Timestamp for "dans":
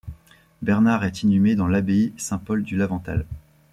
1.53-1.67